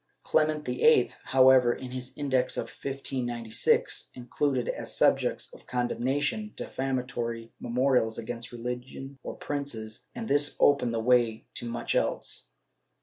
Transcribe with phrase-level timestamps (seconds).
[0.23, 7.51] Clement VIII, however, in his Index of 1596, included, as subjects of con demnation, defamatory
[7.59, 12.49] memorials against religion or princes, and this opened the way to much else.